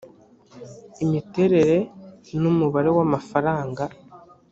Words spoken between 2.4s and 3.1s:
n umubare w